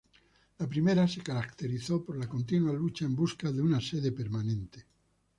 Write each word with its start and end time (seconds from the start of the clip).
La 0.57 0.65
primera 0.65 1.07
se 1.07 1.21
caracterizó 1.21 2.03
por 2.03 2.17
la 2.17 2.27
continua 2.27 2.73
lucha 2.73 3.05
en 3.05 3.15
busca 3.15 3.51
de 3.51 3.61
una 3.61 3.79
sede 3.79 4.11
permanente. 4.11 4.87